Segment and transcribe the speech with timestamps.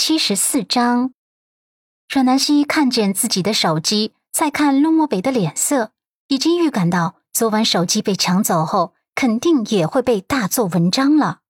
[0.00, 1.12] 七十四章，
[2.08, 5.90] 阮南希看见自己的手机，再看陆漠北的脸色，
[6.28, 11.40] 已经预感到昨晚手机被抢走后，肯定也会被大做文章了。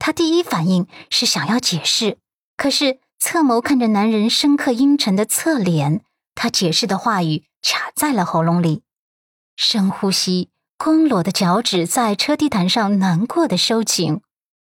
[0.00, 2.18] 他第一反应是想要解释，
[2.56, 6.02] 可是侧眸看着男人深刻阴沉的侧脸，
[6.34, 8.82] 他解释的话语卡在了喉咙里。
[9.54, 14.20] 深呼吸，光裸的脚趾在车地毯上难过的收紧。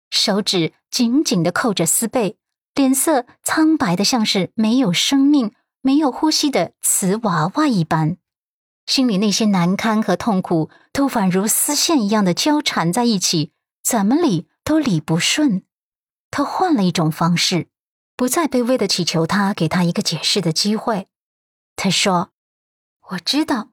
[0.09, 2.38] 手指紧紧的扣着丝被，
[2.75, 8.17] 脸色苍白的像是没有生命、没有呼吸的瓷娃娃一般，
[8.85, 13.51] 心里那些难堪和痛苦都宛如丝线一样的交缠在一起，
[13.83, 15.63] 怎么理都理不顺。
[16.31, 17.67] 他换了一种方式，
[18.15, 21.07] 不再卑微的祈求他给他一个解释的机会。
[21.75, 22.29] 他说
[23.11, 23.69] ：“我知道，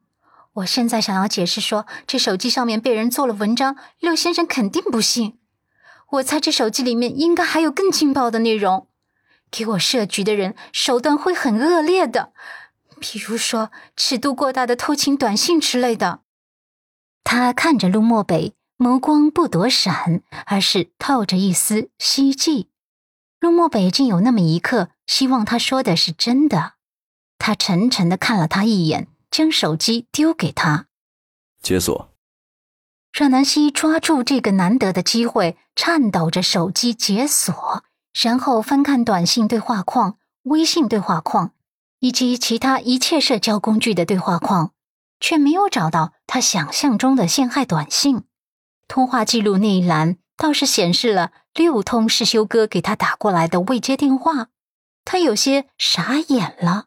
[0.55, 5.39] 我现在想要解释说这手机上面被人做了文章，六先生肯定不信。”
[6.13, 8.86] 我猜这手机里面应该还有更劲爆的内容，
[9.51, 12.33] 给我设局的人手段会很恶劣的，
[13.01, 16.21] 比如说尺度过大的偷情短信之类的。
[17.25, 22.71] 他看着陆漠北，眸光不躲闪，而是透着一丝希冀。
[23.41, 26.75] 陆漠北竟有那么一刻希望他说的是真的。
[27.39, 30.87] 他沉沉的看了他一眼，将手机丢给他，
[31.61, 32.15] 解锁。
[33.13, 37.85] 阮南希抓住这个难得的机会，颤抖着手机解锁，
[38.19, 41.53] 然后翻看短信对话框、微信对话框
[41.99, 44.73] 以及其他一切社交工具的对话框，
[45.21, 48.23] 却没有找到他想象中的陷害短信。
[48.89, 54.49] 通话记录那一栏倒是显示了六通世修哥给他打过来的未接电话，
[55.05, 56.87] 他有些傻眼了。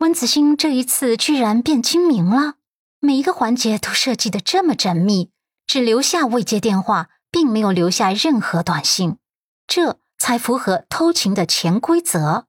[0.00, 2.54] 温子星这一次居然变精明了。
[3.00, 5.30] 每一个环节都设计的这么缜密，
[5.66, 9.18] 只留下未接电话，并没有留下任何短信，
[9.66, 12.46] 这才符合偷情的潜规则。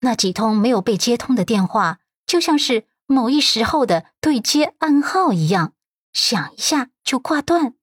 [0.00, 5.74] 那几通没有被接通的电话，就像是某一时候的对接暗号一样，
[6.12, 7.74] 响一下就挂断。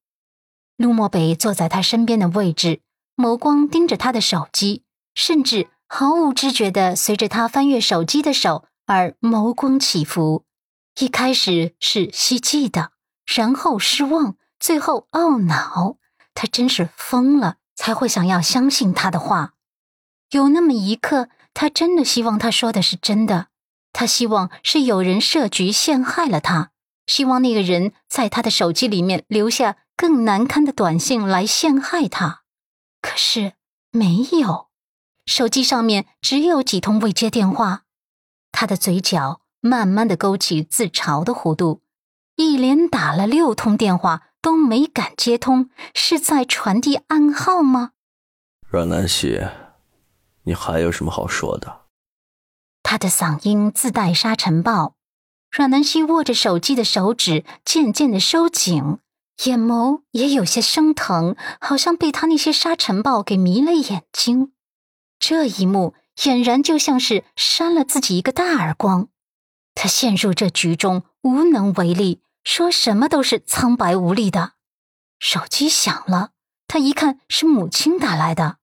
[0.78, 2.81] 陆漠北坐在他身边的位置，
[3.16, 4.84] 眸光盯着他的手机，
[5.14, 10.46] 甚至毫无知觉的随着他翻阅手机的手而眸光起伏。
[11.00, 12.91] 一开始是希冀的，
[13.25, 15.97] 然后失望，最后懊恼。
[16.34, 19.54] 他真是疯了，才会想要相信他的话。
[20.32, 23.48] 有那么一刻，他真的希望他说的是真的。
[23.94, 26.72] 他希望是有人设局陷害了他，
[27.06, 32.42] 希望那个人在他的手机里面留下更难堪的短信来陷害他。
[33.02, 33.54] 可是
[33.92, 34.68] 没有，
[35.26, 37.84] 手机上面只有几通未接电话。
[38.52, 39.40] 他的嘴角。
[39.59, 41.82] 慢慢的勾起自嘲的弧度，
[42.36, 47.91] 一连打了六通电话都没敢接通，是在传递暗号吗？
[48.69, 49.46] 阮南希，
[50.44, 51.81] 你还有什么好说的？
[52.81, 54.96] 他的嗓音自带沙尘暴。
[55.52, 59.00] 阮南希握着手机的手指渐渐的收紧，
[59.44, 64.53] 眼眸也有些生疼，好像被他那些沙尘暴给迷了眼睛。
[65.19, 69.09] 这一幕俨然就像是扇了自己一个大耳光。
[69.75, 74.53] 他陷入这局中无能为力，说什么都是苍白无力的。
[75.19, 76.31] 手机响了，
[76.66, 78.59] 他一看是母亲打来的，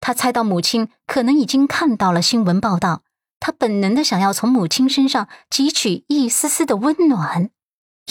[0.00, 3.04] 他猜到母亲可能已经看到了新闻报道，
[3.38, 7.50] 他本能的想要从母亲身上汲取一丝丝的温暖，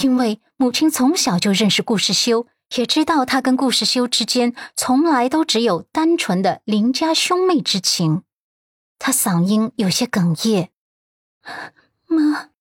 [0.01, 2.47] 因为母亲从小就认识顾世修，
[2.77, 8.23] 也知道他跟顾世修之间从来都只有单纯的邻家兄妹之情。
[8.97, 10.71] 他嗓音有些哽咽。
[12.07, 12.51] 妈，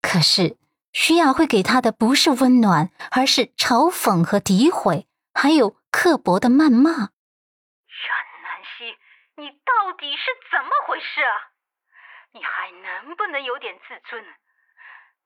[0.00, 0.56] 可是
[0.92, 6.90] 徐雅会给他的不是温暖，而是嘲讽和诋毁，还有刻薄的谩骂。
[6.90, 8.08] 阮
[8.42, 8.96] 南希，
[9.36, 11.52] 你到底是怎么回事啊？
[12.32, 14.24] 你还能不能有点自尊？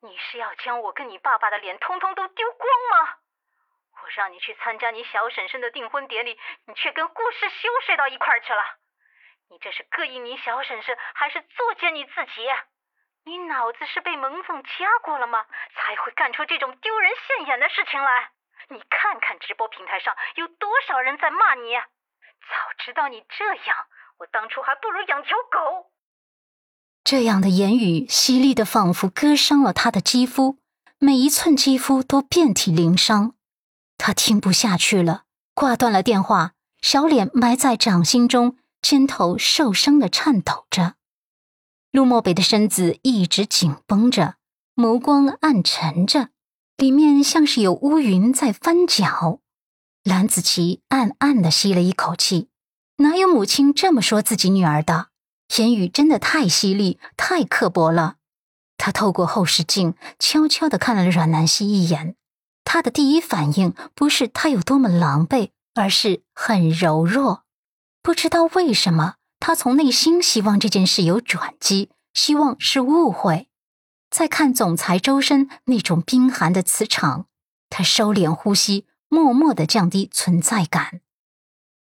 [0.03, 3.17] 你是要将我跟你爸爸的脸通通都丢光吗？
[4.03, 8.63] 我让你去参加你小婶婶的订婚典礼，你却跟顾世修睡到一块去了。
[9.49, 12.49] 你这是膈应你小婶婶，还是作践你自己？
[13.25, 15.39] 你脑子是被门缝夹过了吗？
[15.77, 18.31] 才会干出这种丢人现眼的事情来？
[18.69, 21.75] 你看看直播平台上有多少人在骂你！
[21.77, 23.77] 早知道你这样，
[24.19, 25.93] 我当初还不如养条狗。
[27.05, 30.59] 这样的言语犀利的仿佛割伤了他的肌肤，
[30.99, 33.35] 每一寸肌肤都遍体鳞伤。
[33.99, 40.95] 他听不下去了，挂断了电话，小脸埋在掌心中，肩头受伤的颤抖着。
[41.93, 44.37] 陆漠北的身子一直紧绷着，
[44.75, 46.31] 眸光暗沉着，
[46.79, 49.41] 里面像是有乌云在翻搅。
[50.03, 52.49] 蓝子琪暗暗的吸了一口气，
[52.97, 55.09] 哪有母亲这么说自己女儿的？
[55.59, 58.17] 言语真的太犀利，太刻薄了。
[58.79, 62.17] 他透过后视镜，悄悄的看了阮南希一眼。
[62.65, 67.45] 他的第一反应不是他有多么狼狈，而是很柔弱。
[68.01, 73.49] 不知道为什么，他从内心希望这件事有转机，希望是误会。
[74.09, 77.27] 再看总裁周深那种冰寒的磁场，
[77.69, 81.01] 他收敛呼吸，默默的降低存在感。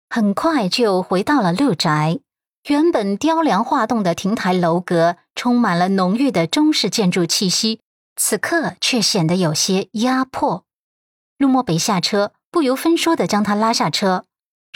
[0.09, 2.19] 很快就回到了六宅。
[2.67, 7.79] 原本雕梁画栋的亭台楼阁，充满了浓郁的中式建筑气息，
[8.17, 10.65] 此刻却显得有些压迫。
[11.37, 14.25] 陆漠北下车，不由分说的将他拉下车。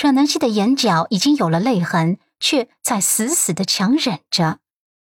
[0.01, 4.59] 阮南希的眼角已经有了泪痕，却在死死的强忍着，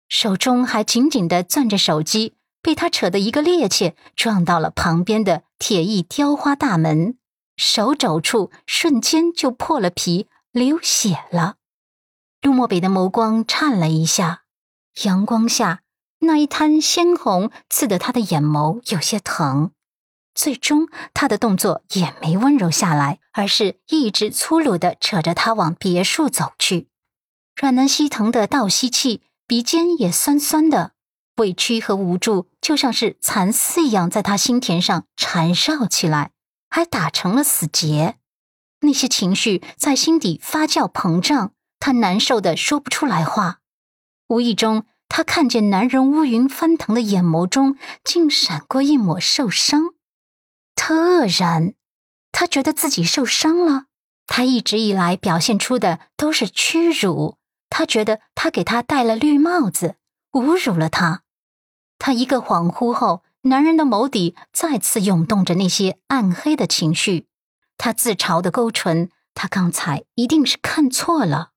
[0.09, 7.17] 手中还紧紧的攥着手机，被他扯得一个趔趄，撞到了旁边的铁艺雕花大门，
[7.57, 11.57] 手肘处瞬间就破了皮，流血了。
[12.43, 14.43] 陆漠北的眸光颤了一下，
[15.05, 15.83] 阳光下
[16.21, 19.73] 那一滩鲜红刺得他的眼眸有些疼。
[20.35, 26.88] 最终，他的动作也没温柔下来，而是一直粗鲁地扯着他往别墅走去。
[27.61, 30.93] 阮南希疼得倒吸气，鼻尖也酸酸的，
[31.39, 36.31] 委屈和无助就像是蚕丝一样在他心田上缠绕起来，
[36.71, 38.17] 还打成了死结。
[38.83, 41.53] 那些情绪在心底发酵膨胀。
[41.81, 43.61] 他难受的说不出来话，
[44.29, 49.95] 无意中，他看见男人乌云翻腾的眼眸中，竟闪过一抹受伤。
[50.75, 51.75] 他愕然，
[52.31, 53.87] 他觉得自己受伤了。
[54.27, 57.38] 他一直以来表现出的都是屈辱，
[57.79, 59.95] 他觉得他给他戴了绿帽子，
[60.33, 61.23] 侮辱了他。
[61.97, 67.29] 他一个恍惚后，男人的眸底再次涌动着那些暗黑的情绪。
[67.77, 71.53] 他自嘲的勾唇，他刚才一定是看错了。